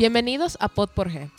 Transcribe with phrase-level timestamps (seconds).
[0.00, 1.30] Bienvenidos a Pod por G,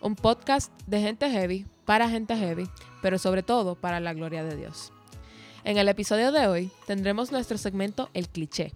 [0.00, 2.68] un podcast de gente heavy para gente heavy,
[3.00, 4.92] pero sobre todo para la gloria de Dios.
[5.62, 8.72] En el episodio de hoy tendremos nuestro segmento El cliché,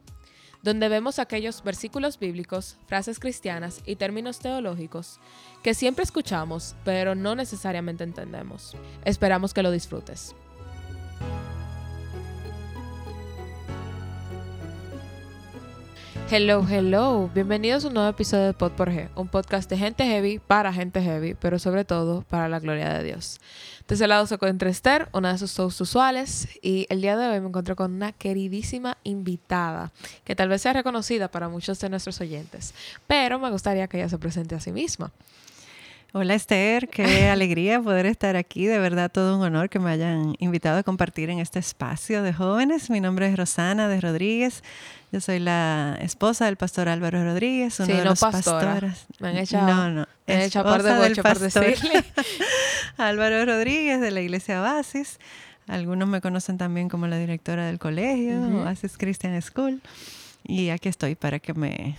[0.62, 5.18] donde vemos aquellos versículos bíblicos, frases cristianas y términos teológicos
[5.64, 8.76] que siempre escuchamos, pero no necesariamente entendemos.
[9.04, 10.36] Esperamos que lo disfrutes.
[16.34, 17.30] Hello, hello.
[17.34, 20.72] Bienvenidos a un nuevo episodio de Pod por G, un podcast de gente heavy para
[20.72, 23.38] gente heavy, pero sobre todo para la gloria de Dios.
[23.86, 27.26] De ese lado se encuentra Esther, una de sus shows usuales, y el día de
[27.26, 29.92] hoy me encuentro con una queridísima invitada,
[30.24, 32.72] que tal vez sea reconocida para muchos de nuestros oyentes,
[33.06, 35.12] pero me gustaría que ella se presente a sí misma.
[36.14, 38.66] Hola Esther, qué alegría poder estar aquí.
[38.66, 42.34] De verdad, todo un honor que me hayan invitado a compartir en este espacio de
[42.34, 42.90] jóvenes.
[42.90, 44.62] Mi nombre es Rosana de Rodríguez.
[45.10, 48.72] Yo soy la esposa del pastor Álvaro Rodríguez, uno Sí, de no los pastora.
[48.72, 49.06] pastores.
[49.20, 51.64] Me han echado- no, no, me han echado par de del pastor.
[52.98, 55.18] Álvaro Rodríguez de la Iglesia Oasis.
[55.66, 58.58] Algunos me conocen también como la directora del colegio, Ujú.
[58.58, 59.80] Oasis Christian School.
[60.44, 61.96] Y aquí estoy para que me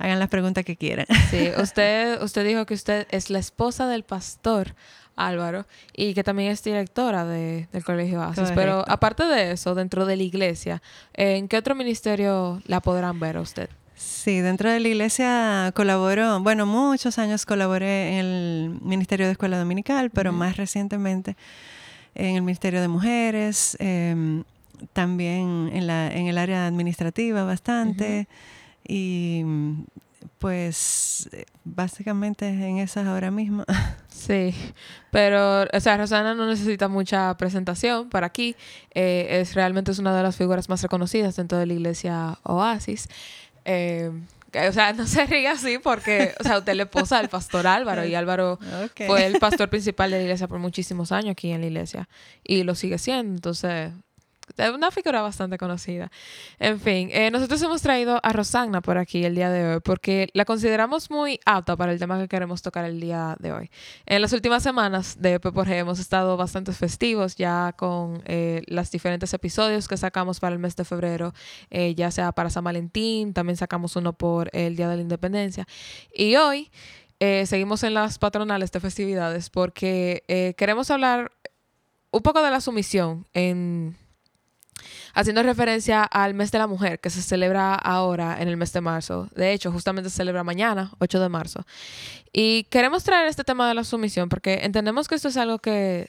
[0.00, 1.06] hagan las preguntas que quieran.
[1.30, 4.74] Sí, usted, usted dijo que usted es la esposa del pastor
[5.16, 8.50] Álvaro y que también es directora de- del Colegio Oasis.
[8.54, 10.82] Pero aparte de eso, dentro de la iglesia,
[11.14, 13.68] ¿en qué otro ministerio la podrán ver a usted?
[13.94, 19.58] Sí, dentro de la iglesia colaboro, bueno, muchos años colaboré en el Ministerio de Escuela
[19.58, 21.36] Dominical, pero más recientemente
[22.14, 24.44] en el Ministerio de Mujeres, em,
[24.94, 28.26] también en, la, en el área administrativa bastante
[28.86, 29.44] y
[30.38, 31.28] pues
[31.64, 33.64] básicamente en esas ahora mismo.
[34.20, 34.54] Sí,
[35.10, 38.54] pero, o sea, Rosana no necesita mucha presentación para aquí.
[38.94, 43.08] Eh, es realmente es una de las figuras más reconocidas dentro de la iglesia Oasis.
[43.64, 44.10] Eh,
[44.68, 48.04] o sea, no se ríe así porque, o sea, usted la esposa del pastor Álvaro
[48.04, 48.58] y Álvaro
[49.06, 52.08] fue el pastor principal de la iglesia por muchísimos años aquí en la iglesia
[52.44, 53.36] y lo sigue siendo.
[53.36, 53.94] Entonces, es
[54.74, 56.10] una figura bastante conocida.
[56.58, 60.28] En fin, eh, nosotros hemos traído a Rosagna por aquí el día de hoy porque
[60.34, 63.70] la consideramos muy apta para el tema que queremos tocar el día de hoy.
[64.06, 68.62] En las últimas semanas de P por G hemos estado bastante festivos ya con eh,
[68.66, 71.32] los diferentes episodios que sacamos para el mes de febrero,
[71.70, 75.66] eh, ya sea para San Valentín, también sacamos uno por el Día de la Independencia.
[76.12, 76.70] Y hoy
[77.22, 81.30] eh, seguimos en las patronales de festividades porque eh, queremos hablar
[82.10, 83.94] un poco de la sumisión en
[85.14, 88.80] haciendo referencia al mes de la mujer que se celebra ahora en el mes de
[88.80, 89.28] marzo.
[89.34, 91.64] De hecho, justamente se celebra mañana, 8 de marzo.
[92.32, 96.08] Y queremos traer este tema de la sumisión porque entendemos que esto es algo que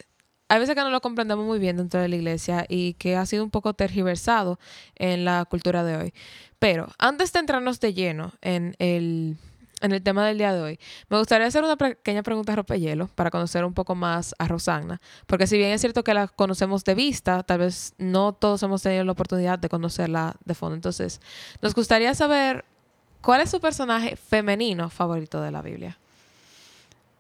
[0.51, 3.25] hay veces que no lo comprendemos muy bien dentro de la iglesia y que ha
[3.25, 4.59] sido un poco tergiversado
[4.95, 6.13] en la cultura de hoy.
[6.59, 9.38] Pero antes de entrarnos de lleno en el,
[9.81, 13.08] en el tema del día de hoy, me gustaría hacer una pequeña pregunta a Ropehielo
[13.08, 15.02] para conocer un poco más a Rosagna.
[15.28, 18.81] Porque si bien es cierto que la conocemos de vista, tal vez no todos hemos
[18.81, 20.75] tenido la oportunidad de conocerla de fondo.
[20.75, 21.20] Entonces,
[21.62, 22.66] nos gustaría saber
[23.22, 25.97] cuál es su personaje femenino favorito de la Biblia.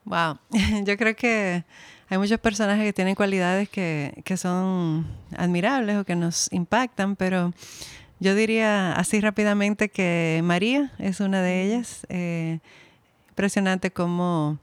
[0.05, 0.39] Wow,
[0.83, 1.63] yo creo que
[2.09, 5.07] hay muchos personajes que tienen cualidades que, que son
[5.37, 7.53] admirables o que nos impactan, pero
[8.21, 12.05] yo diría así rápidamente que María es una de ellas.
[12.07, 12.59] Eh,
[13.29, 14.59] impresionante cómo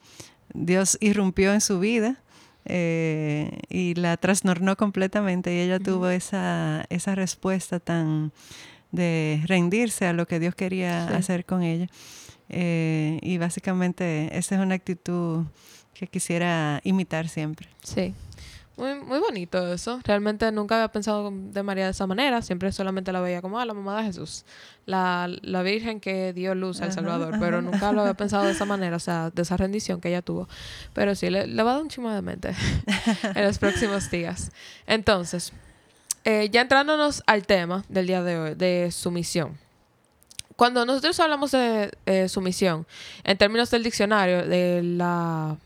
[0.54, 2.16] Dios irrumpió en su vida
[2.64, 8.32] eh, y la trastornó completamente y ella tuvo esa, esa respuesta tan
[8.92, 11.14] de rendirse a lo que Dios quería Sí.
[11.14, 11.88] hacer con ella.
[12.48, 15.44] Eh, y básicamente esa es una actitud
[15.92, 17.68] que quisiera imitar siempre.
[17.82, 18.14] Sí.
[18.78, 20.00] Muy, muy bonito eso.
[20.04, 22.40] Realmente nunca había pensado de María de esa manera.
[22.42, 24.44] Siempre solamente la veía como ah, la mamá de Jesús.
[24.86, 27.34] La, la Virgen que dio luz al Ajá, Salvador.
[27.40, 27.68] Pero ajá.
[27.68, 28.94] nunca lo había pensado de esa manera.
[28.94, 30.48] O sea, de esa rendición que ella tuvo.
[30.94, 32.54] Pero sí, le, le va a dar un chimo de mente
[33.34, 34.52] en los próximos días.
[34.86, 35.52] Entonces,
[36.24, 39.58] eh, ya entrándonos al tema del día de hoy, de sumisión.
[40.54, 42.86] Cuando nosotros hablamos de eh, sumisión,
[43.24, 45.56] en términos del diccionario, de la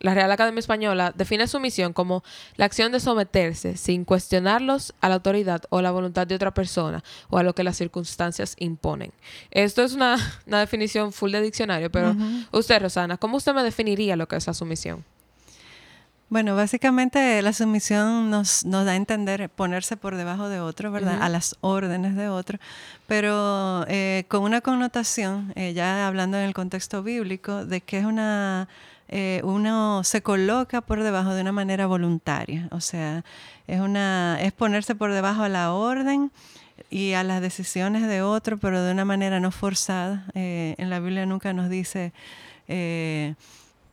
[0.00, 2.24] la Real Academia Española define sumisión como
[2.56, 7.04] la acción de someterse sin cuestionarlos a la autoridad o la voluntad de otra persona
[7.28, 9.12] o a lo que las circunstancias imponen.
[9.50, 10.16] Esto es una,
[10.46, 12.16] una definición full de diccionario, pero
[12.52, 15.04] usted, Rosana, ¿cómo usted me definiría lo que es la sumisión?
[16.30, 21.20] Bueno, básicamente la sumisión nos, nos da a entender ponerse por debajo de otro, ¿verdad?
[21.20, 22.60] A las órdenes de otro,
[23.08, 28.04] pero eh, con una connotación, eh, ya hablando en el contexto bíblico, de que es
[28.04, 28.68] una,
[29.12, 33.24] eh, uno se coloca por debajo de una manera voluntaria, o sea,
[33.66, 36.30] es, una, es ponerse por debajo a la orden
[36.90, 40.26] y a las decisiones de otro, pero de una manera no forzada.
[40.34, 42.12] Eh, en la Biblia nunca nos dice
[42.68, 43.34] eh,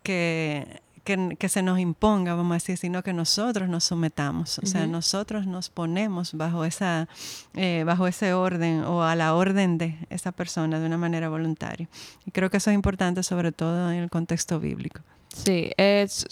[0.03, 4.59] que, que, se nos imponga, vamos a decir, sino que nosotros nos sometamos.
[4.59, 7.07] O sea, nosotros nos ponemos bajo, esa,
[7.55, 11.87] eh, bajo ese orden o a la orden de esa persona de una manera voluntaria.
[12.25, 14.99] Y creo que eso es importante, sobre todo en el contexto bíblico.
[15.33, 16.25] Sí, es,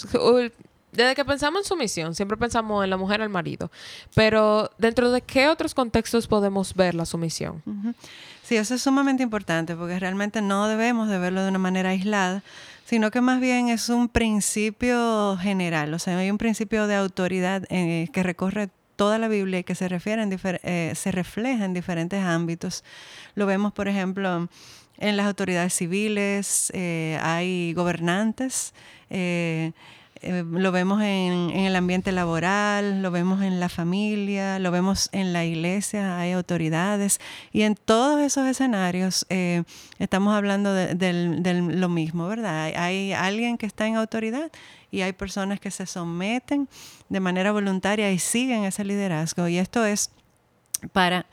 [0.91, 3.71] desde que pensamos en sumisión, siempre pensamos en la mujer al marido.
[4.13, 7.61] Pero dentro de qué otros contextos podemos ver la sumisión?
[8.43, 12.43] Sí, eso es sumamente importante porque realmente no debemos de verlo de una manera aislada,
[12.85, 17.63] sino que más bien es un principio general, o sea, hay un principio de autoridad
[17.69, 21.73] eh, que recorre toda la Biblia y que se, refiere en eh, se refleja en
[21.73, 22.83] diferentes ámbitos.
[23.33, 24.47] Lo vemos, por ejemplo,
[24.97, 28.73] en las autoridades civiles, eh, hay gobernantes,
[29.09, 29.73] eh,
[30.25, 35.45] lo vemos en, el ambiente laboral, lo vemos en la familia, lo vemos en la
[35.45, 37.19] iglesia, hay autoridades
[37.51, 39.63] y en todos esos escenarios eh,
[39.99, 42.71] estamos hablando de, lo mismo, ¿verdad?
[42.75, 44.51] Hay alguien que está en autoridad
[44.91, 46.67] y hay personas que se someten
[47.09, 50.11] de manera voluntaria y siguen ese liderazgo y esto es
[50.91, 51.25] para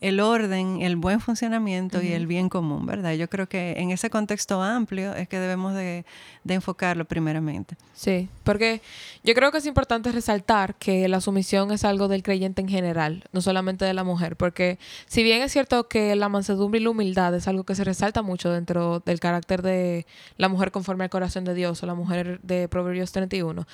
[0.00, 3.14] el orden, el buen funcionamiento y el bien común, ¿verdad?
[3.14, 6.04] Yo creo que en ese contexto amplio es que debemos de,
[6.46, 7.76] enfocarlo primeramente.
[7.94, 8.80] Sí, porque
[9.22, 13.24] yo creo que es importante resaltar que la sumisión es algo del creyente en general,
[13.32, 16.90] no solamente de la mujer, porque si bien es cierto que la mansedumbre y la
[16.90, 20.06] humildad es algo que se resalta mucho dentro del carácter de
[20.38, 23.66] la mujer conforme al corazón de Dios o la mujer de Proverbios 31,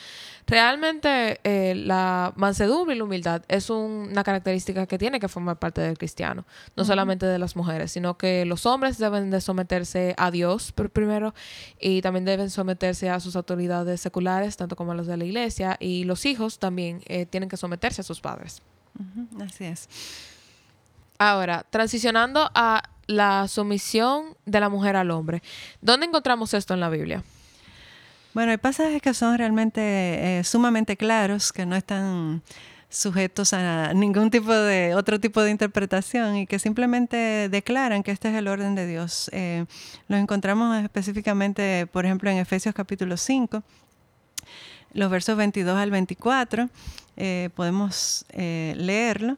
[0.46, 5.80] realmente eh, la mansedumbre y la humildad es una característica que tiene que formar parte
[5.80, 6.13] del cristiano
[6.76, 11.34] no solamente de las mujeres, sino que los hombres deben de someterse a Dios primero
[11.80, 15.76] y también deben someterse a sus autoridades seculares, tanto como a los de la iglesia,
[15.80, 18.62] y los hijos también eh, tienen que someterse a sus padres.
[19.40, 19.88] Así es.
[21.18, 25.42] Ahora, transicionando a la sumisión de la mujer al hombre,
[25.80, 27.22] ¿dónde encontramos esto en la Biblia?
[28.34, 32.42] Bueno, hay pasajes que son realmente eh, sumamente claros, que no están
[32.94, 38.28] sujetos a ningún tipo de otro tipo de interpretación y que simplemente declaran que este
[38.28, 39.28] es el orden de Dios.
[39.32, 39.66] Eh,
[40.08, 43.62] los encontramos específicamente, por ejemplo, en Efesios capítulo 5,
[44.92, 46.70] los versos 22 al 24,
[47.16, 49.36] eh, podemos eh, leerlo.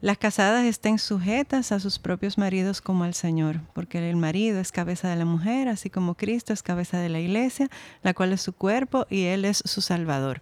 [0.00, 4.72] Las casadas estén sujetas a sus propios maridos como al Señor, porque el marido es
[4.72, 7.68] cabeza de la mujer, así como Cristo es cabeza de la iglesia,
[8.02, 10.40] la cual es su cuerpo y Él es su Salvador.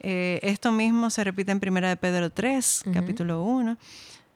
[0.00, 3.76] Eh, esto mismo se repite en Primera de Pedro 3, capítulo 1,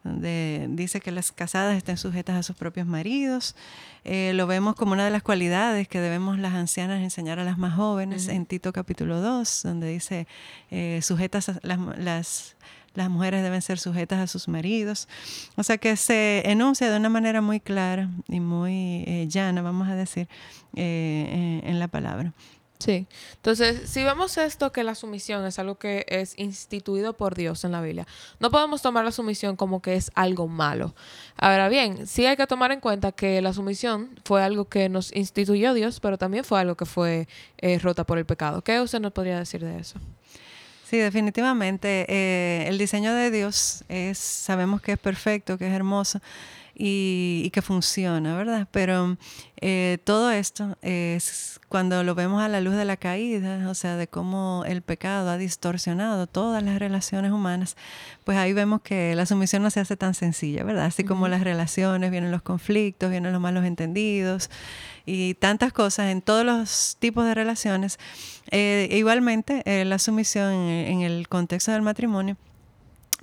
[0.04, 3.56] donde dice que las casadas estén sujetas a sus propios maridos.
[4.04, 7.56] Eh, lo vemos como una de las cualidades que debemos las ancianas enseñar a las
[7.56, 10.26] más jóvenes en Tito capítulo 2, donde dice
[10.70, 12.56] eh, sujetas las, las,
[12.92, 15.08] las mujeres deben ser sujetas a sus maridos.
[15.56, 19.94] O sea que se enuncia de una manera muy clara y muy llana, vamos a
[19.94, 20.28] decir,
[20.74, 22.34] en la palabra.
[22.84, 23.06] Sí.
[23.36, 27.72] Entonces, si vemos esto, que la sumisión es algo que es instituido por Dios en
[27.72, 28.06] la Biblia,
[28.40, 30.94] no podemos tomar la sumisión como que es algo malo.
[31.38, 35.16] Ahora bien, sí hay que tomar en cuenta que la sumisión fue algo que nos
[35.16, 37.26] instituyó Dios, pero también fue algo que fue
[37.56, 38.60] eh, rota por el pecado.
[38.60, 39.98] ¿Qué usted nos podría decir de eso?
[40.84, 42.04] Sí, definitivamente.
[42.08, 46.20] Eh, el diseño de Dios es, sabemos que es perfecto, que es hermoso
[46.76, 48.66] y, que funciona, ¿verdad?
[48.70, 49.16] Pero
[49.60, 53.96] eh, todo esto es cuando lo vemos a la luz de la caída, o sea,
[53.96, 57.76] de cómo el pecado ha distorsionado todas las relaciones humanas,
[58.24, 60.86] pues ahí vemos que la sumisión no se hace tan sencilla, ¿verdad?
[60.86, 64.50] Así como las relaciones, vienen los conflictos, vienen los malos entendidos
[65.06, 67.98] y tantas cosas en todos los tipos de relaciones.
[68.50, 72.36] Eh, igualmente, eh, la sumisión en el contexto del matrimonio,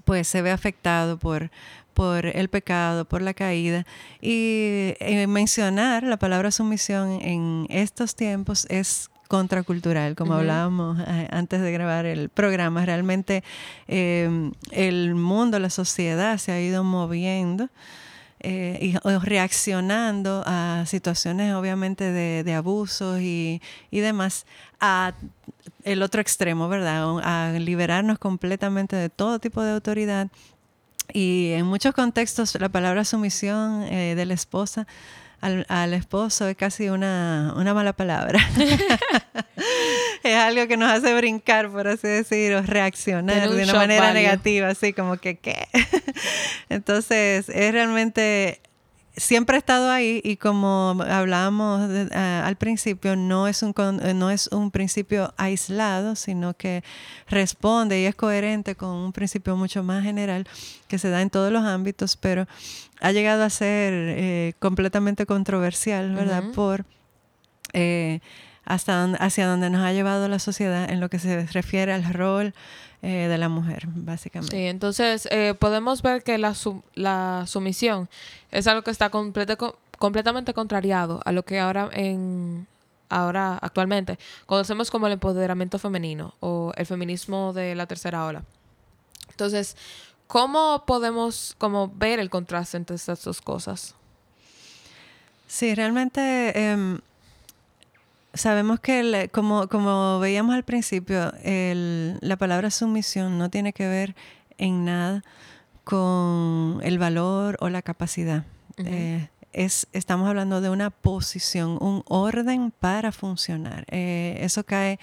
[0.05, 1.49] pues se ve afectado por
[1.93, 3.85] por el pecado, por la caída.
[4.21, 11.61] Y eh, mencionar la palabra sumisión en estos tiempos es contracultural, como hablábamos eh, antes
[11.61, 12.85] de grabar el programa.
[12.85, 13.43] Realmente
[13.87, 17.69] em, el mundo, la sociedad se ha ido moviendo
[18.43, 24.45] eh, y reaccionando a situaciones obviamente de, abusos y, y, demás
[24.79, 25.13] a
[25.83, 27.19] el otro extremo, ¿verdad?
[27.23, 30.29] A liberarnos completamente de todo tipo de autoridad
[31.13, 34.87] y en muchos contextos la palabra sumisión eh, de la esposa
[35.41, 38.39] al, esposo es casi una, mala palabra.
[40.23, 44.93] es algo que nos hace brincar, por así decirlo, reaccionar de una manera negativa, así
[44.93, 45.67] como que, ¿qué?
[46.69, 48.61] Entonces, es realmente
[49.15, 53.73] siempre ha estado ahí y como hablábamos al principio, no es, un,
[54.15, 56.83] no es un principio aislado, sino que
[57.27, 60.47] responde y es coherente con un principio mucho más general
[60.87, 62.47] que se da en todos los ámbitos, pero
[63.01, 66.43] ha llegado a ser eh, completamente controversial, ¿verdad?
[66.53, 66.85] Por
[67.73, 68.19] eh,
[68.65, 72.53] hasta hacia donde nos ha llevado la sociedad en lo que se refiere al rol
[73.01, 74.55] eh, de la mujer, básicamente.
[74.55, 76.53] Sí, entonces eh, podemos ver que la,
[76.93, 78.09] la sumisión
[78.51, 82.67] es algo que está completamente contrariado a lo que ahora en
[83.09, 88.43] ahora actualmente conocemos como el empoderamiento femenino o el feminismo de la tercera ola.
[89.29, 89.75] Entonces,
[90.27, 93.95] ¿cómo podemos como ver el contraste entre estas dos cosas?
[95.47, 96.99] Sí, realmente em,
[98.33, 104.15] Sabemos que, como, como veíamos al principio, la palabra sumisión no tiene que ver
[104.57, 105.23] en nada
[105.83, 108.45] con el valor o la capacidad.
[108.77, 113.85] Eh, es, estamos hablando de una posición, un orden para funcionar.
[113.89, 114.99] Eh, eso cae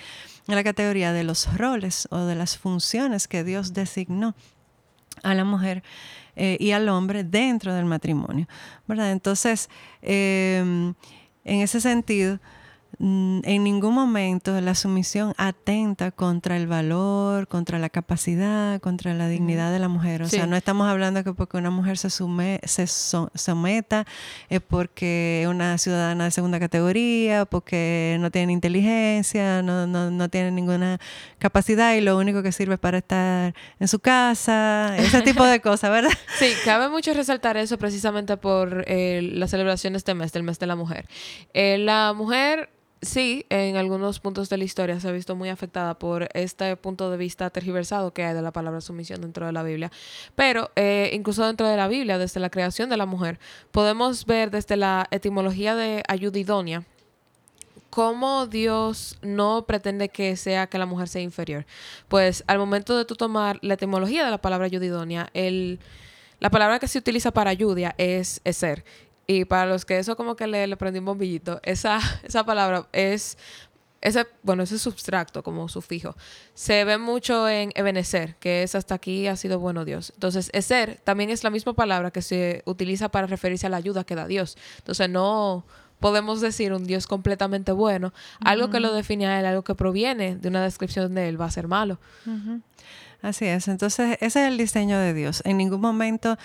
[0.47, 4.35] en la categoría de los roles o de las funciones que Dios designó
[5.23, 5.83] a la mujer
[6.37, 8.49] eh, y al hombre dentro del matrimonio.
[8.87, 9.13] ¿verdad?
[9.13, 9.69] Entonces,
[10.01, 10.95] en
[11.45, 12.41] ese sentido,
[13.01, 19.71] en ningún momento la sumisión atenta contra el valor, contra la capacidad, contra la dignidad
[19.73, 20.23] de la mujer.
[20.23, 24.05] O sea, no estamos hablando que porque una mujer se, sume, se someta
[24.49, 30.29] es porque es una ciudadana de segunda categoría, porque no tiene inteligencia, no, no, no
[30.29, 30.99] tiene ninguna
[31.39, 35.61] capacidad y lo único que sirve es para estar en su casa, ese tipo de
[35.63, 36.11] cosas, ¿verdad?
[36.39, 40.59] Sí, cabe mucho resaltar eso precisamente por eh, la celebración de este mes, del mes
[40.59, 41.07] de la mujer.
[41.55, 42.71] Eh, la mujer
[43.03, 47.11] sí, en algunos puntos de la historia se ha visto muy afectada por este punto
[47.11, 49.91] de vista tergiversado que hay de la palabra sumisión dentro de la Biblia.
[50.35, 53.39] Pero eh, incluso dentro de la Biblia, desde la creación de la mujer,
[53.71, 56.85] podemos ver desde la etimología de ayuda idónea
[57.91, 61.67] cómo Dios no pretende que sea que la mujer sea inferior.
[62.09, 65.81] Pues al momento de tú tomar la etimología de la palabra ayuda idónea, el,
[66.41, 68.85] la palabra que se utiliza para ayuda es, es ser.
[69.31, 72.89] Y para los que eso como que le, le prendí un bombillito, esa, esa palabra
[72.93, 73.37] es,
[74.01, 76.17] ese, bueno, ese substracto como sufijo,
[76.55, 80.13] se ve mucho en ebenecer, que es hasta aquí ha sido bueno Dios.
[80.15, 84.05] Entonces, ser también es la misma palabra que se utiliza para referirse a la ayuda
[84.05, 84.57] que da Dios.
[84.79, 85.67] Entonces, no
[86.01, 88.15] podemos decir un Dios completamente bueno.
[88.41, 91.45] Algo que lo define a él, algo que proviene de una descripción de él, va
[91.45, 91.99] a ser malo.
[93.21, 93.69] Así es.
[93.69, 95.43] Entonces, ese es el diseño de Dios.
[95.45, 96.39] En ningún momento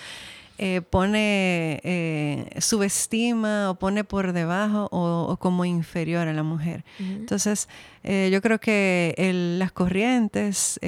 [0.56, 6.84] eh, pone, eh, subestima o pone por debajo o, como inferior a la mujer.
[7.00, 7.68] Entonces,
[8.04, 9.14] eh, yo creo que
[9.58, 10.78] las corrientes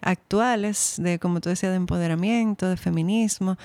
[0.00, 3.58] actuales de, como tú decías, de empoderamiento, de feminismo,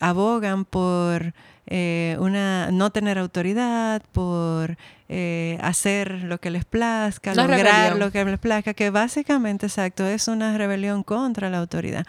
[0.00, 1.34] abogan por
[1.70, 4.78] una no tener autoridad, por
[5.16, 10.26] eh, hacer lo que les plazca, lograr lo que les plazca, que básicamente, exacto, es
[10.26, 12.04] una rebelión contra la autoridad,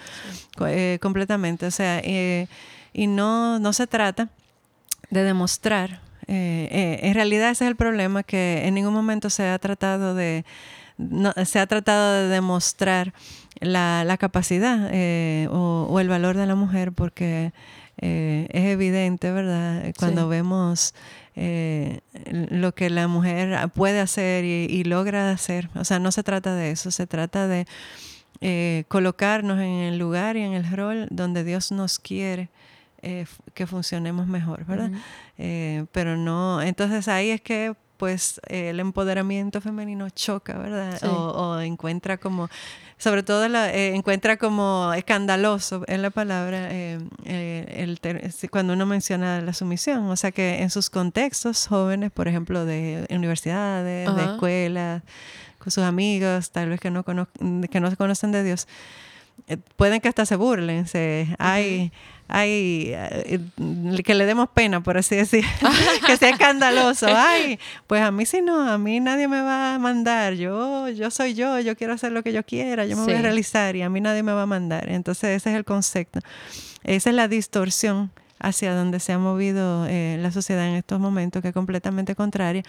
[0.66, 1.68] eh, completamente.
[1.68, 2.48] O sea, eh,
[2.94, 4.30] y no, no se trata
[5.12, 10.16] de demostrar, en realidad ese es el problema, que en ningún momento se ha tratado
[10.16, 10.44] de,
[11.46, 13.14] se ha tratado de demostrar
[13.60, 14.90] la, capacidad
[15.52, 17.54] o, el valor de la mujer, porque
[17.98, 19.94] es evidente, ¿verdad?
[20.00, 20.96] Cuando vemos
[21.36, 22.00] eh,
[22.32, 25.70] lo que la mujer puede hacer y, logra hacer.
[25.76, 27.66] O sea, no se trata de eso, se trata de
[28.42, 32.50] eh, colocarnos en el lugar y en el rol donde Dios nos quiere.
[33.02, 34.90] Eh, que funcionemos mejor, ¿verdad?
[35.92, 41.00] pero no, entonces ahí es que pues el empoderamiento femenino choca, ¿verdad?
[41.04, 42.50] O, encuentra como,
[42.98, 48.00] sobre todo la, eh, encuentra como escandaloso en la palabra eh, eh, el
[48.50, 50.06] cuando uno menciona la sumisión.
[50.10, 55.04] O sea que en sus contextos jóvenes, por ejemplo, de universidades, de escuelas,
[55.58, 58.68] con sus amigos, tal vez que no, que no se conocen de Dios,
[59.76, 60.88] pueden que hasta se burlen.
[60.88, 61.92] Se, hay
[62.28, 63.40] ay, eh,
[64.04, 65.46] que le demos pena, por así decir,
[66.08, 67.08] que sea escandaloso.
[67.10, 70.34] Ay, pues a mí sí no, a mí nadie me va a mandar.
[70.34, 73.22] Yo, yo soy yo, yo quiero hacer lo que yo quiera, yo me voy a
[73.22, 74.90] realizar y a mí nadie me va a mandar.
[74.90, 76.20] Entonces ese es el concepto.
[76.84, 81.42] Esa es la distorsión hacia donde se ha movido eh, la sociedad en estos momentos,
[81.42, 82.64] que es completamente contraria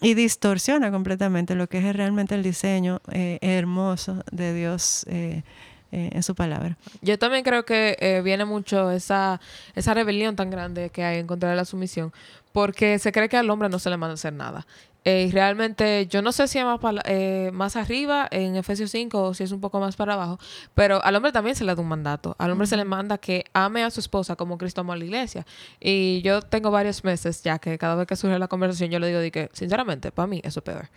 [0.00, 5.42] y distorsiona completamente lo que es realmente el diseño eh, hermoso de Dios eh,
[5.92, 6.76] en su palabra.
[7.00, 9.40] Yo también creo que eh, viene mucho esa,
[9.74, 12.12] esa rebelión tan grande que hay en contra de la sumisión
[12.56, 14.66] porque se cree que al hombre no se le manda a hacer nada.
[15.04, 19.22] Eh, y realmente, yo no sé si es más, eh, más arriba en Efesios 5
[19.24, 20.38] o si es un poco más para abajo,
[20.74, 22.34] pero al hombre también se le da un mandato.
[22.38, 25.04] Al hombre se le manda que ame a su esposa como Cristo amó a la
[25.04, 25.44] iglesia.
[25.80, 29.08] Y yo tengo varios meses ya que cada vez que surge la conversación yo le
[29.08, 30.88] digo de que, sinceramente, para mí eso es peor.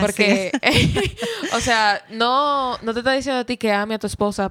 [0.00, 0.50] Porque,
[1.54, 4.50] o sea, no, no te está diciendo a ti que ame a tu esposa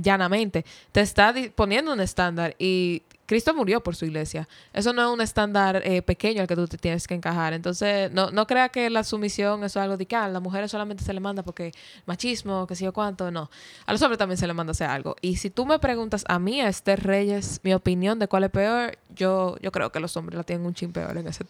[0.00, 0.64] llanamente.
[0.90, 3.02] Te está poniendo un estándar y
[3.32, 4.46] Cristo murió por su iglesia.
[4.74, 7.54] Eso no es un estándar eh, pequeño al que tú te tienes que encajar.
[7.54, 11.02] Entonces, no, no crea que la sumisión es algo de que a las mujeres solamente
[11.02, 11.72] se le manda porque
[12.04, 13.30] machismo, que sé yo cuánto.
[13.30, 13.50] No.
[13.86, 15.16] A los hombres también se le manda hacer algo.
[15.22, 18.50] Y si tú me preguntas a mí, a Esther Reyes, mi opinión de cuál es
[18.50, 21.46] peor, yo, yo creo que los hombres la tienen un chin peor en, ese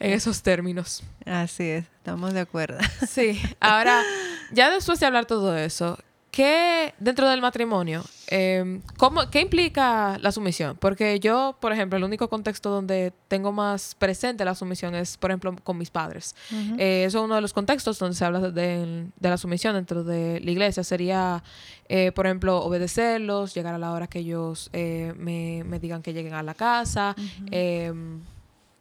[0.00, 1.04] en esos términos.
[1.24, 2.78] Así es, estamos de acuerdo.
[3.08, 3.40] Sí.
[3.60, 4.02] Ahora,
[4.50, 5.96] ya después de hablar todo eso,
[6.34, 8.02] ¿Qué dentro del matrimonio?
[8.26, 8.82] Em,
[9.30, 10.76] ¿Qué implica la sumisión?
[10.76, 15.30] Porque yo, por ejemplo, el único contexto donde tengo más presente la sumisión es, por
[15.30, 16.34] ejemplo, con mis padres.
[16.76, 20.40] Eh, eso es uno de los contextos donde se habla de, la sumisión dentro de
[20.40, 20.82] la iglesia.
[20.82, 21.44] Sería,
[21.88, 26.12] eh, por ejemplo, obedecerlos, llegar a la hora que ellos eh, me, me, digan que
[26.12, 27.14] lleguen a la casa,
[27.52, 28.18] em,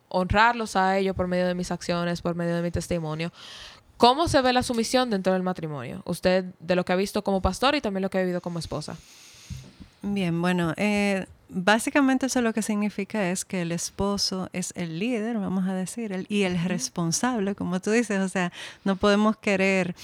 [0.10, 3.32] honrarlos a ellos por medio de mis acciones, por medio de mi testimonio.
[3.98, 6.02] ¿Cómo se ve la sumisión dentro del matrimonio?
[6.06, 8.60] Usted, de lo que ha visto como pastor y también lo que ha vivido como
[8.60, 8.98] esposa.
[10.02, 15.38] Bien, bueno, eh, básicamente eso lo que significa es que el esposo es el líder,
[15.38, 18.52] vamos a decir, y el responsable, como tú dices, o sea,
[18.84, 19.96] no podemos querer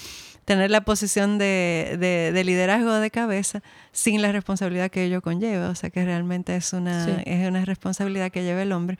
[0.46, 1.96] tener la posición de,
[2.32, 6.72] de, liderazgo de cabeza sin la responsabilidad que ello conlleva, o sea que realmente es
[6.72, 8.98] una, es una responsabilidad que lleva el hombre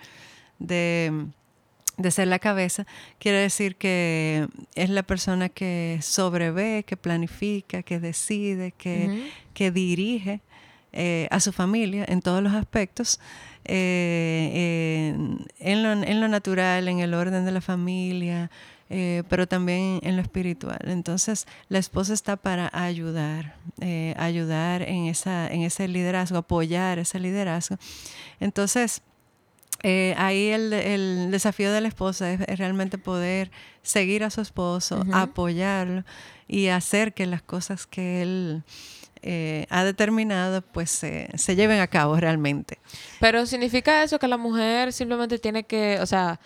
[0.58, 1.26] de
[2.00, 2.86] de ser la cabeza,
[3.18, 10.40] quiere decir que es la persona que sobrevé, que planifica, que decide, que, que dirige
[10.92, 13.20] eh, a su familia en todos los aspectos,
[13.64, 15.14] eh,
[15.60, 18.50] en, lo, en, lo, natural, en el orden de la familia,
[18.88, 20.80] eh, pero también en lo espiritual.
[20.84, 23.54] Entonces, la esposa está para ayudar,
[24.16, 27.76] ayudar en, esa, en ese liderazgo, apoyar ese liderazgo.
[28.40, 29.02] Entonces,
[29.82, 33.50] eh, ahí el, desafío de la esposa es, realmente poder
[33.82, 36.04] seguir a su esposo, apoyarlo
[36.46, 38.62] y hacer que las cosas que él
[39.22, 42.78] eh, ha determinado pues se lleven a cabo realmente.
[43.20, 46.40] Pero significa eso que la mujer simplemente tiene que, o sea,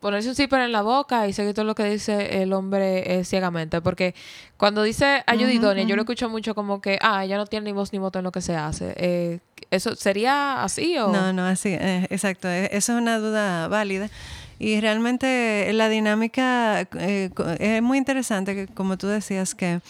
[0.00, 3.24] ponerse un zipper en la boca y seguir todo lo que dice el hombre eh,
[3.24, 3.80] ciegamente.
[3.80, 4.14] Porque
[4.56, 7.72] cuando dice ayuda idónea, yo lo escucho mucho como que, ah, ella no tiene ni
[7.72, 8.94] voz ni voto en lo que se hace.
[8.96, 9.38] Eh,
[9.70, 11.12] ¿Eso sería así o...?
[11.12, 12.48] No, no, así, eh, exacto.
[12.48, 14.08] Eso es una duda válida.
[14.58, 19.80] Y realmente la dinámica es muy interesante, que, como tú decías, que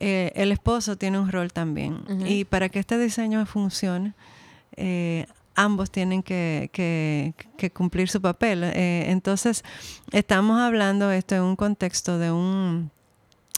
[0.00, 2.02] el esposo tiene un rol también.
[2.26, 4.12] Y para que este diseño funcione,
[5.54, 7.34] ambos tienen que,
[7.74, 8.64] cumplir su papel.
[8.64, 9.64] Eh, entonces,
[10.10, 12.90] estamos hablando esto en un contexto de un,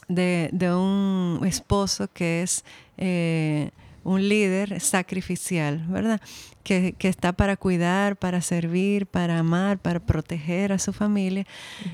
[0.09, 2.65] de, de un esposo que es
[2.97, 3.71] eh,
[4.05, 6.21] un líder sacrificial, ¿verdad?
[6.65, 11.47] que, está para cuidar, para servir, para amar, para proteger a su familia.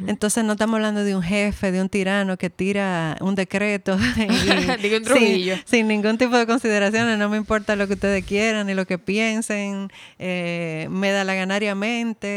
[0.06, 3.98] Entonces no estamos hablando de un jefe, de un tirano que tira un decreto
[5.66, 8.98] sin, ningún tipo de consideraciones, no me importa lo que ustedes quieran ni lo que
[8.98, 12.28] piensen, eh, me da la ganariamente,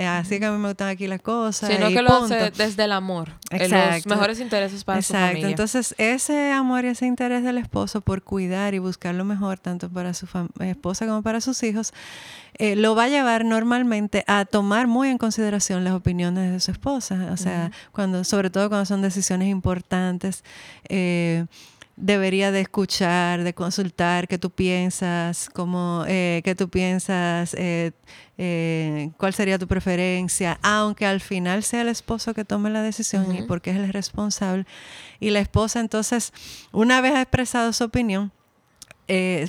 [0.00, 1.70] eh, así que a mí me gustan aquí las cosas.
[1.70, 5.48] Sino que lo hace desde el amor, los mejores intereses para su familia.
[5.48, 9.90] Entonces ese amor y ese interés del esposo por cuidar y buscar lo mejor tanto
[9.90, 10.26] para su
[10.60, 11.92] esposa como para sus hijos,
[12.54, 16.70] eh, lo va a llevar normalmente a tomar muy en consideración las opiniones de su
[16.70, 17.28] esposa.
[17.32, 20.42] O sea, cuando, sobre todo cuando son decisiones importantes,
[20.88, 21.46] eh,
[21.96, 27.54] debería de escuchar, de consultar qué tú piensas, cómo, eh, qué tú piensas,
[29.18, 33.42] cuál sería tu preferencia, aunque al final sea el esposo que tome la decisión y
[33.42, 34.64] porque es el responsable.
[35.18, 36.32] Y la esposa entonces,
[36.72, 38.32] una vez ha expresado su opinión,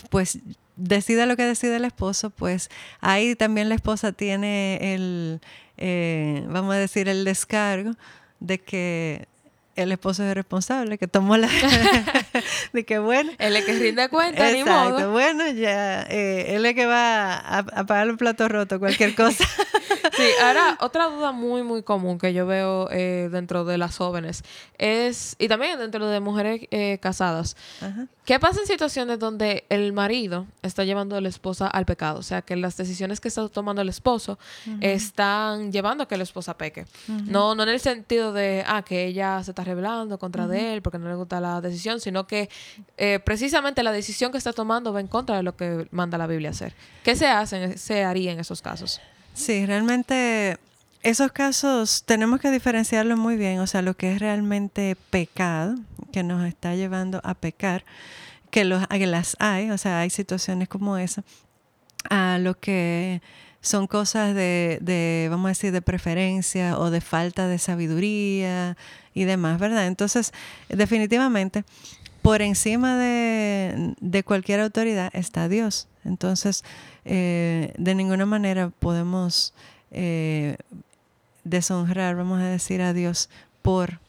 [0.10, 0.40] pues
[0.76, 2.70] decida lo que decide el esposo, pues
[3.00, 5.42] ahí también la esposa tiene el,
[5.78, 7.94] eh, vamos a decir, el descargo
[8.40, 9.28] de que
[9.76, 11.48] el esposo es responsable, que tomó la...
[12.74, 13.32] de que bueno...
[13.38, 15.12] Él es que rinde cuenta, ni modo.
[15.12, 19.46] bueno, ya, eh, él es que va a, a pagar un plato roto, cualquier cosa.
[20.18, 24.44] Sí, ahora otra duda muy, muy común que yo veo eh, dentro de las jóvenes
[24.78, 27.56] es, y también dentro de mujeres eh, casadas,
[28.26, 32.20] ¿qué pasa en situaciones donde el marido está llevando a la esposa al pecado?
[32.20, 34.38] O sea, que las decisiones que está tomando el esposo
[34.80, 36.86] están llevando a que la esposa peque.
[37.08, 40.82] no, no en el sentido de, ah, que ella se está rebelando contra de él
[40.82, 42.50] porque no le gusta la decisión, sino que
[42.98, 46.28] eh, precisamente la decisión que está tomando va en contra de lo que manda la
[46.28, 46.74] Biblia hacer.
[47.04, 49.02] ¿Qué se hace, se haría en esos casos?
[49.34, 50.58] Sí, realmente
[51.04, 55.76] esos casos tenemos que diferenciarlos muy bien, o sea, lo que es realmente pecado,
[56.12, 57.84] que nos está llevando a pecar,
[58.52, 61.24] que, los, que las hay, o sea, hay situaciones como esa,
[62.10, 63.22] a lo que
[63.62, 68.76] son cosas de, de, vamos a decir, de preferencia o de falta de sabiduría
[69.14, 69.88] y demás, ¿verdad?
[69.88, 70.34] Entonces,
[70.70, 71.64] definitivamente,
[72.22, 75.88] por encima de, de cualquier autoridad está Dios.
[76.04, 76.64] Entonces,
[77.06, 79.54] eh, de ninguna manera podemos
[79.92, 80.58] eh,
[81.44, 83.30] deshonrar, vamos a decir, a Dios
[83.62, 84.00] por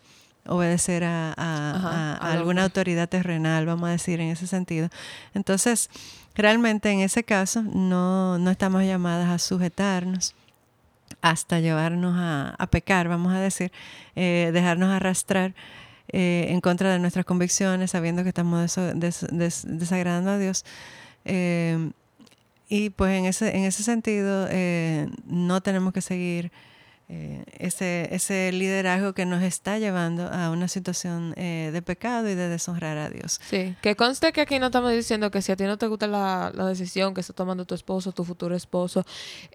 [0.47, 4.89] obedecer a, alguna autoridad terrenal, vamos a decir, en ese sentido.
[5.35, 5.89] Entonces,
[6.35, 10.35] realmente en ese caso no, estamos llamadas a sujetarnos
[11.21, 13.71] hasta llevarnos a, pecar, vamos a decir,
[14.17, 15.55] eh, dejarnos arrastrar
[16.09, 20.65] en contra de nuestras convicciones, sabiendo que estamos desagradando a Dios.
[22.75, 26.51] Y pues en ese, en ese sentido eh, no tenemos que seguir
[27.15, 32.35] eh, ese, ese liderazgo que nos está llevando a una situación eh, de pecado y
[32.35, 33.39] de deshonrar a Dios.
[33.51, 36.07] Sí, que conste que aquí no estamos diciendo que si a ti no te gusta
[36.07, 39.05] la, decisión que está tomando tu esposo, tu futuro esposo,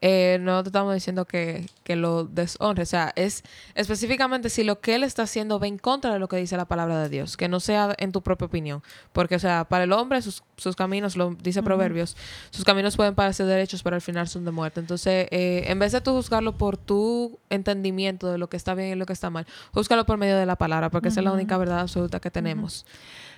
[0.02, 2.84] eh, no te estamos diciendo que, lo deshonre.
[2.84, 3.42] O sea, es
[3.74, 6.66] específicamente si lo que él está haciendo va en contra de lo que dice la
[6.66, 8.84] palabra de Dios, que no sea en tu propia opinión.
[9.14, 10.44] Porque, o sea, para el hombre sus,
[10.76, 12.16] caminos, lo dice Proverbios,
[12.52, 14.80] sus caminos pueden parecer derechos, pero al final son de muerte.
[14.80, 18.96] Entonces, en vez de tú juzgarlo por tu entendimiento de lo que está bien y
[18.96, 19.46] lo que está mal.
[19.74, 22.86] Búscalo por medio de la palabra, porque esa es la única verdad absoluta que tenemos.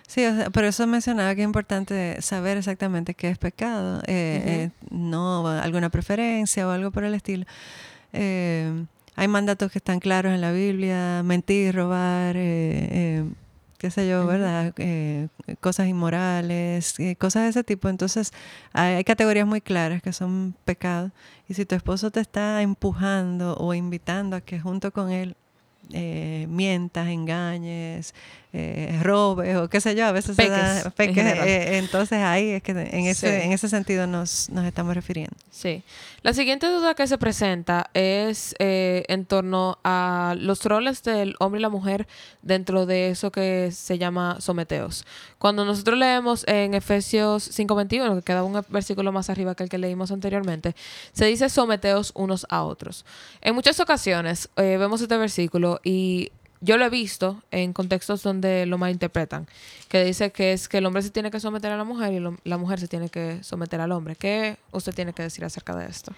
[0.08, 5.48] Sí, por eso mencionaba que es importante saber exactamente qué es pecado, eh, eh, no
[5.48, 7.46] alguna preferencia o algo por el estilo.
[8.14, 12.36] Eh, hay mandatos que están claros en la Biblia, mentir, robar,
[13.80, 14.74] qué sé yo, ¿verdad?
[14.78, 15.30] Eh,
[15.62, 17.88] cosas inmorales, eh, cosas de ese tipo.
[17.90, 18.34] Entonces,
[18.74, 21.12] hay, categorías muy claras que son pecados.
[21.48, 25.36] Y si tu esposo te está empujando o invitando a que junto con él
[25.94, 28.14] eh, mientas, engañes,
[28.52, 32.72] eh, robes o qué sé yo, a veces se da eh, entonces ahí es que
[32.72, 35.36] en ese, en ese sentido nos, nos, estamos refiriendo.
[35.52, 35.84] Sí.
[36.24, 41.60] La siguiente duda que se presenta es eh, en torno a los roles del hombre
[41.60, 42.08] y la mujer
[42.42, 45.06] dentro de eso que se llama someteos.
[45.38, 49.78] Cuando nosotros leemos en Efesios 5.21, que queda un versículo más arriba que el que
[49.78, 50.76] leímos anteriormente,
[51.14, 53.06] se dice someteos unos a otros.
[53.42, 58.78] En muchas ocasiones vemos este versículo y yo lo he visto en contextos donde lo
[58.78, 59.48] malinterpretan,
[59.88, 62.50] que dice que es que el hombre se tiene que someter a la mujer y
[62.50, 64.16] la mujer se tiene que someter al hombre.
[64.16, 66.14] ¿Qué usted tiene que decir acerca de esto?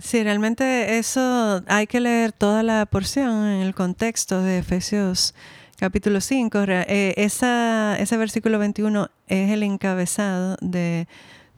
[0.00, 5.34] Sí, realmente eso hay que leer toda la porción en el contexto de Efesios
[5.76, 6.64] capítulo 5.
[6.68, 11.06] Eh, esa, ese versículo 21 es el encabezado de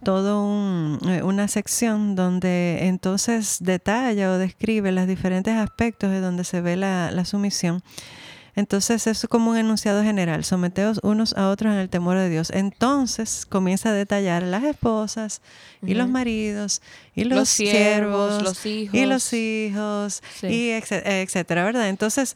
[0.02, 6.60] todo eh, una sección donde entonces detalla o describe los diferentes aspectos de donde se
[6.60, 7.82] ve la, la sumisión.
[8.56, 12.50] Entonces es como un enunciado general, someteos unos a otros en el temor de Dios.
[12.50, 15.42] Entonces comienza a detallar las esposas
[15.82, 16.80] y los maridos
[17.14, 18.94] y los, siervos, los hijos.
[18.94, 21.90] y los hijos y etcétera, ¿verdad?
[21.90, 22.34] Entonces,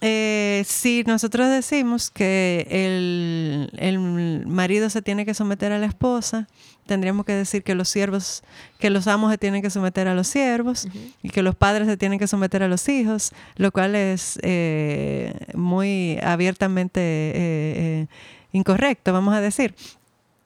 [0.00, 6.46] eh, si nosotros decimos que el, el marido se tiene que someter a la esposa,
[6.86, 8.42] tendríamos que decir que los siervos,
[8.78, 10.88] que los amos se tienen que someter a los siervos
[11.22, 15.34] y que los padres se tienen que someter a los hijos, lo cual es eh,
[15.54, 18.06] muy abiertamente eh, eh,
[18.52, 19.74] incorrecto, vamos a decir.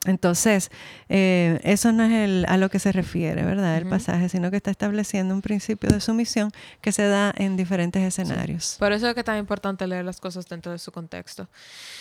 [0.06, 0.70] Entonces,
[1.08, 3.76] eso no es el, a lo que se refiere, ¿verdad?
[3.76, 8.02] El pasaje, sino que está estableciendo un principio de sumisión que se da en diferentes
[8.02, 8.76] escenarios.
[8.78, 11.48] Por eso es que es tan importante leer las cosas dentro de su contexto.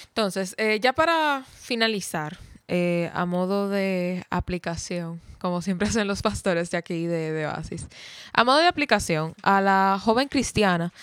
[0.07, 2.37] Entonces, ya para finalizar,
[2.71, 7.87] eh, a modo de aplicación, como siempre hacen los pastores de aquí de, de Oasis,
[8.31, 10.93] a modo de aplicación a la joven cristiana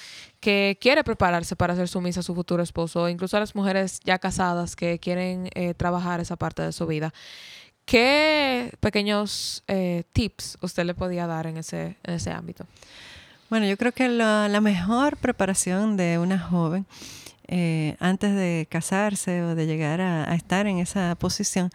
[0.46, 4.20] que quiere prepararse para ser sumisa a su futuro esposo, incluso a las mujeres ya
[4.20, 7.12] casadas que quieren eh, trabajar esa parte de su vida.
[7.84, 12.64] ¿Qué pequeños eh, tips usted le podía dar en ese, en ese ámbito?
[13.50, 16.86] Bueno, yo creo que la mejor preparación de una joven
[17.48, 21.70] eh, antes de casarse o de llegar a, estar en esa posición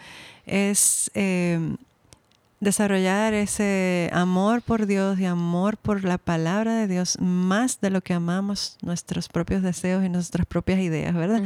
[0.45, 1.75] es em,
[2.61, 8.01] desarrollar ese amor por Dios y amor por la palabra de Dios más de lo
[8.01, 11.41] que amamos nuestros propios deseos y nuestras propias ideas, ¿verdad?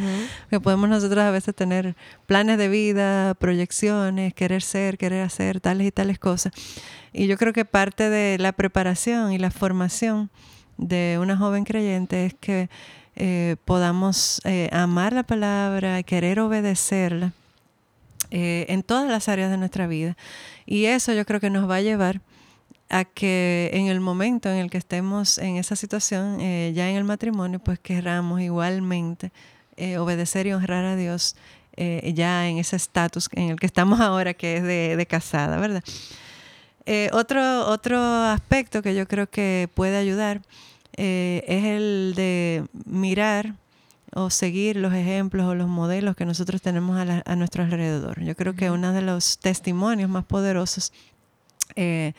[0.49, 1.95] Que podemos nosotros a veces tener
[2.27, 6.51] planes de vida, proyecciones, querer ser, querer hacer tales y tales cosas.
[7.13, 10.29] Y yo creo que parte de la preparación y la formación
[10.77, 12.69] de una joven creyente es que
[13.15, 17.31] eh, podamos eh, amar la palabra, querer obedecerla
[18.37, 20.17] eh, en todas las áreas de nuestra vida.
[20.65, 22.19] Y eso yo creo que nos va a llevar
[22.89, 26.97] a que en el momento en el que estemos en esa situación, eh, ya en
[26.97, 29.31] el matrimonio, pues querramos igualmente
[29.77, 31.37] eh, obedecer y honrar a Dios
[31.77, 35.83] ya en ese estatus en el que estamos ahora, que es de, casada, ¿verdad?
[37.11, 40.41] otro, otro aspecto que yo creo que puede ayudar
[40.93, 43.55] es el de mirar
[44.15, 48.23] o seguir los ejemplos o los modelos que nosotros tenemos a, a nuestro alrededor.
[48.23, 50.91] Yo creo que uno de los testimonios más poderosos
[51.75, 52.13] eh,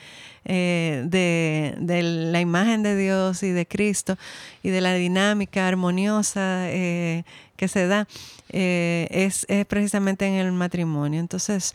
[0.45, 4.17] eh, de, la imagen de Dios y de Cristo
[4.63, 7.25] y de la dinámica armoniosa eh,
[7.57, 8.07] que se da
[8.49, 11.21] es, es, precisamente en el matrimonio.
[11.21, 11.75] Entonces,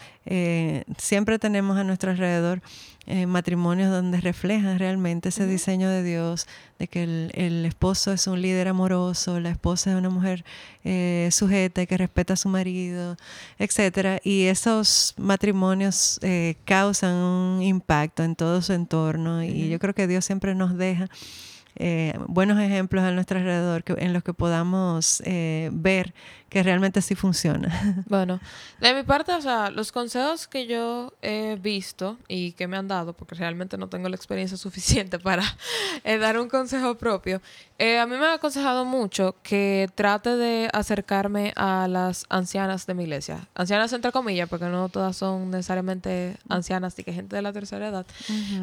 [0.97, 2.61] siempre tenemos a nuestro alrededor
[3.07, 6.45] eh, matrimonios donde reflejan realmente ese diseño de Dios,
[6.77, 10.45] de que el, esposo es un líder amoroso, la esposa es una mujer
[10.83, 13.17] eh, sujeta y que respeta a su marido,
[13.57, 14.19] etcétera.
[14.23, 20.05] Y esos matrimonios eh, causan un impacto en todo su entorno y yo creo que
[20.05, 21.09] Dios siempre nos deja
[21.75, 26.13] eh, buenos ejemplos a nuestro alrededor que, en los que podamos eh, ver
[26.51, 27.71] que realmente sí funciona.
[28.11, 28.41] Bueno,
[28.81, 32.89] de mi parte, o sea, los consejos que yo he visto y que me han
[32.89, 35.43] dado, porque realmente no tengo la experiencia suficiente para
[36.03, 37.41] eh, dar un consejo propio,
[37.79, 43.03] a mí me ha aconsejado mucho que trate de acercarme a las ancianas de mi
[43.03, 43.47] iglesia.
[43.55, 47.87] Ancianas entre comillas, porque no todas son necesariamente ancianas y que gente de la tercera
[47.87, 48.05] edad,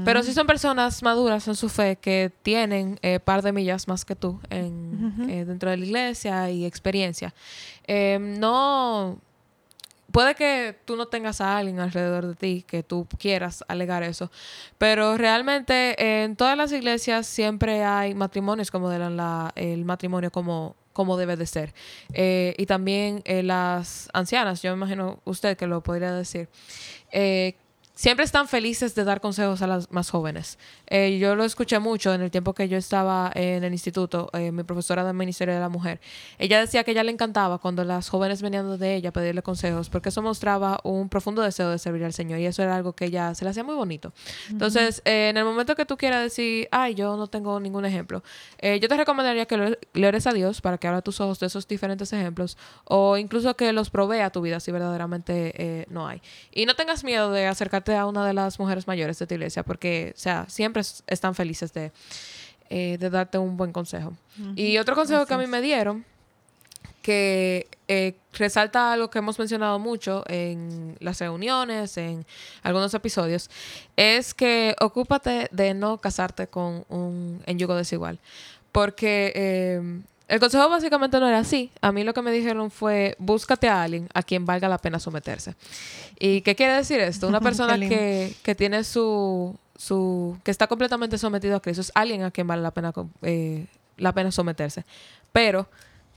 [0.05, 4.05] pero sí son personas maduras en su fe que tienen eh, par de millas más
[4.05, 7.35] que tú en, eh, dentro de la iglesia y experiencia.
[7.89, 9.19] Em, no,
[10.13, 14.31] puede que tú no tengas a alguien alrededor de ti que tú quieras alegar eso,
[14.77, 21.37] pero realmente en todas las iglesias siempre hay matrimonios como el matrimonio como como debe
[21.37, 21.75] de ser.
[22.13, 26.49] Eh, y también las ancianas, yo me imagino usted que lo podría decir,
[27.99, 30.57] siempre están felices de dar consejos a las más jóvenes.
[30.87, 34.53] Eh, yo lo escuché mucho en el tiempo que yo estaba en el instituto, eh,
[34.53, 36.01] mi profesora del Ministerio de la Mujer.
[36.39, 39.91] Ella decía que ella le encantaba cuando las jóvenes venían de ella a pedirle consejos,
[39.91, 43.07] porque eso mostraba un profundo deseo de servir al Señor y eso era algo que
[43.07, 44.13] ella se le hacía muy bonito.
[44.49, 48.23] Entonces, eh, en el momento que tú quieras decir, ay, yo no tengo ningún ejemplo,
[48.63, 51.67] yo te recomendaría que le ores a Dios para que abra tus ojos de esos
[51.67, 56.23] diferentes ejemplos o incluso que los provea a tu vida si verdaderamente no hay.
[56.53, 59.63] Y no tengas miedo de acercarte a una de las mujeres mayores de tu iglesia,
[59.63, 61.93] porque, o sea, siempre están felices de,
[62.71, 64.17] eh, de darte un buen consejo.
[64.55, 66.05] Y otro consejo que a mí me dieron,
[67.03, 72.27] que eh, resalta algo que hemos mencionado mucho en las reuniones, en
[72.63, 73.49] algunos episodios,
[73.97, 78.19] es que ocúpate de no casarte con un en yugo desigual.
[78.73, 81.71] Porque eh, el consejo básicamente no era así.
[81.81, 85.01] A mí lo que me dijeron fue, búscate a alguien a quien valga la pena
[85.01, 85.55] someterse.
[86.19, 87.27] ¿Y qué quiere decir esto?
[87.27, 92.23] Una persona que, que, tiene su, su, que está completamente sometido a Cristo es alguien
[92.25, 94.85] a quien vale la pena, eh, la pena someterse.
[95.33, 95.69] Pero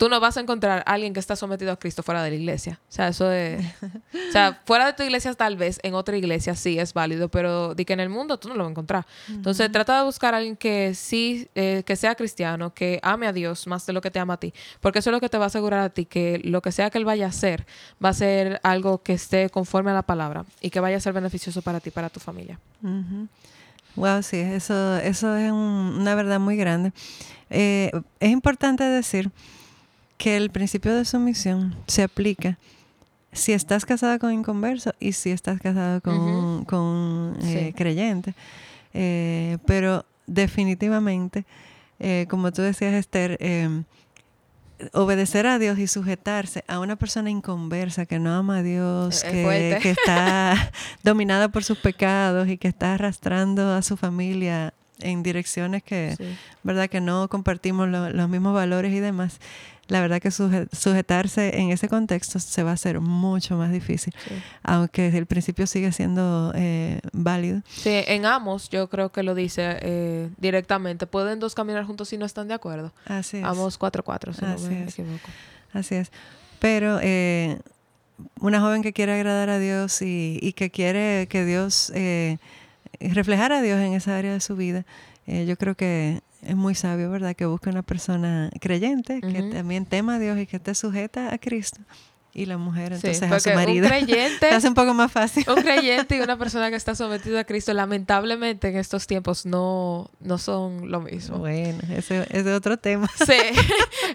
[0.02, 2.36] tú no vas a encontrar a alguien que está sometido a Cristo fuera de la
[2.36, 2.80] iglesia.
[2.90, 3.64] O sea, eso de...
[3.84, 7.76] o sea, fuera de tu iglesia tal vez, en otra iglesia sí es válido, pero
[7.76, 9.06] di que en el mundo tú no lo vas a encontrar.
[9.30, 13.32] Entonces, trata de buscar a alguien que sí, eh, que sea cristiano, que ame a
[13.32, 14.56] Dios más de lo que te ama a ti.
[14.80, 16.90] Porque eso es lo que te va a asegurar a ti que lo que sea
[16.90, 17.68] que él vaya a hacer,
[18.04, 21.14] va a ser algo que esté conforme a la palabra y que vaya a ser
[21.14, 22.60] beneficioso para ti, para tu familia.
[23.96, 26.92] Wow, sí, eso, eso es una verdad muy grande.
[27.52, 29.30] Eh, es importante decir
[30.22, 32.60] que el principio de sumisión se aplica
[33.32, 38.36] si estás casada con inconverso y si estás casado con, con eh, creyente.
[38.94, 41.44] Eh, pero definitivamente,
[42.00, 43.40] eh, como tú decías, Esther,
[44.94, 49.80] obedecer a Dios y sujetarse a una persona inconversa que no ama a Dios, que,
[49.84, 50.72] está
[51.04, 56.16] dominada por sus pecados y que está arrastrando a su familia en direcciones que,
[56.64, 56.90] ¿verdad?
[56.90, 59.40] Que no compartimos los mismos valores y demás
[59.92, 64.14] la verdad que sujetarse en ese contexto se va a hacer mucho más difícil,
[64.64, 67.62] aunque desde el principio sigue siendo eh, válido.
[67.68, 72.18] Sí, en Amos yo creo que lo dice eh, directamente, pueden dos caminar juntos si
[72.18, 72.94] no están de acuerdo.
[73.06, 73.44] Así es.
[73.44, 75.30] Amos 4.4, si Así no me equivoco.
[75.74, 76.10] Así es.
[76.60, 77.60] Pero eh,
[78.40, 81.92] una joven que quiere agradar a Dios y, que quiere que Dios,
[83.10, 84.86] reflejar a Dios en esa área de su vida,
[85.26, 87.36] yo creo que es muy sabio, ¿verdad?
[87.36, 91.38] Que busque una persona creyente, que también tema a Dios y que esté sujeta a
[91.38, 91.82] Cristo.
[92.34, 93.86] Y la mujer Sí, entonces a su marido.
[93.86, 95.46] Un creyente, Se hace un poco más fácil.
[95.50, 100.10] un creyente y una persona que está sometida a Cristo, lamentablemente en estos tiempos no,
[100.20, 101.38] no son lo mismo.
[101.40, 103.10] Bueno, ese ese es otro tema.
[103.26, 103.38] Sí,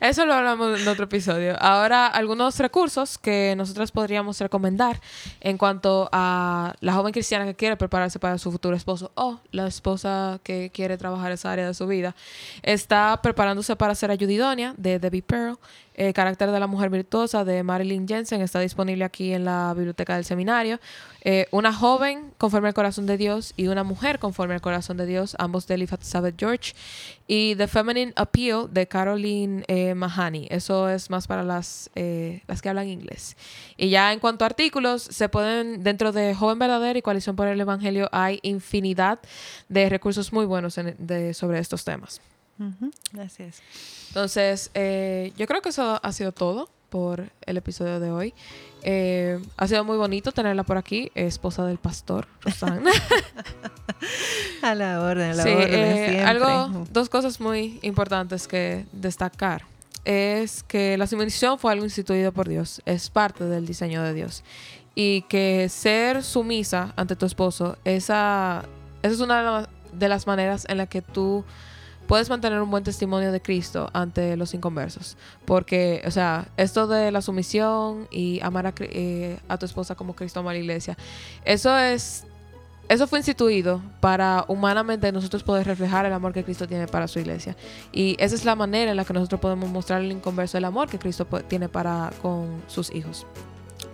[0.00, 1.57] eso lo hablamos en otro episodio.
[1.61, 5.00] Ahora, algunos recursos que nosotros podríamos recomendar
[5.40, 9.66] en cuanto a la joven cristiana que quiere prepararse para su futuro esposo o la
[9.66, 12.14] esposa que quiere trabajar esa área de su vida.
[12.62, 15.59] Está preparándose para ser ayudidonia de Debbie Pearl.
[15.96, 20.14] El carácter de la mujer virtuosa de Marilyn Jensen está disponible aquí en la biblioteca
[20.16, 20.78] del seminario.
[21.22, 25.06] Eh, una joven conforme al corazón de Dios y una mujer conforme al corazón de
[25.06, 26.74] Dios, ambos de Elizabeth George.
[27.26, 30.46] Y The Feminine Appeal de Caroline eh, Mahoney.
[30.50, 33.35] Eso es más para las, eh, las que hablan inglés.
[33.78, 37.48] Y ya en cuanto a artículos, se pueden, dentro de Joven Verdadero y Coalición por
[37.48, 39.18] el Evangelio, hay infinidad
[39.70, 42.20] de recursos muy buenos en- de- sobre estos temas.
[42.58, 42.90] Ujú,
[43.20, 43.62] Así es.
[44.08, 48.34] Entonces, eh, yo creo que eso ha sido todo por el episodio de hoy.
[48.82, 52.90] Eh, ha sido muy bonito tenerla por aquí, esposa del pastor, Rosana.
[54.62, 55.68] A la orden, a la Sí, orden.
[55.74, 59.64] eh, algo, dos cosas muy importantes que destacar
[60.04, 64.44] es que la sumisión fue algo instituido por Dios, es parte del diseño de Dios.
[64.94, 68.64] Y que ser sumisa ante tu esposo, esa,
[69.02, 71.44] esa es una de las maneras en la que tú
[72.06, 75.16] puedes mantener un buen testimonio de Cristo ante los inconversos.
[75.44, 80.14] Porque, o sea, esto de la sumisión y amar a, eh, a tu esposa como
[80.14, 80.96] Cristo ama a la iglesia,
[81.44, 82.24] eso es
[82.88, 87.18] eso fue instituido para humanamente nosotros poder reflejar el amor que Cristo tiene para su
[87.18, 87.56] iglesia.
[87.90, 90.88] Y esa es la manera en la que nosotros podemos mostrar al inconverso el amor
[90.88, 93.26] que Cristo po- tiene para con sus hijos.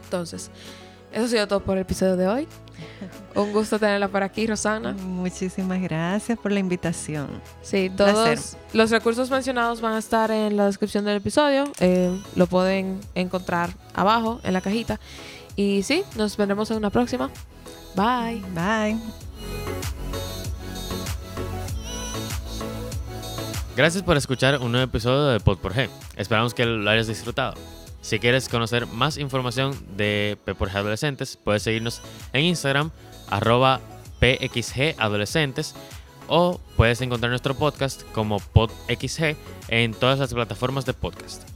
[0.05, 0.51] Entonces,
[1.12, 2.48] eso ha sido todo por el episodio de hoy.
[3.35, 4.92] Un gusto tenerla por aquí, Rosana.
[4.92, 7.29] Muchísimas gracias por la invitación.
[7.62, 8.38] Sí, placer.
[8.38, 11.64] todos los recursos mencionados van a estar en la descripción del episodio.
[11.81, 15.01] Eh, lo pueden encontrar abajo en la cajita.
[15.57, 17.31] Y sí, nos veremos en una próxima.
[17.94, 18.42] Bye.
[18.55, 18.98] Bye.
[23.75, 25.88] Gracias por escuchar un nuevo episodio de Pod por G.
[26.16, 27.55] Esperamos que lo hayas disfrutado.
[28.03, 32.91] Si quieres conocer más información de P por G Adolescentes, puedes seguirnos en Instagram,
[33.31, 33.81] arroba
[34.19, 35.75] PXG Adolescentes,
[36.27, 39.37] o puedes encontrar nuestro podcast como PodXG
[39.69, 41.52] en todas las plataformas de podcast.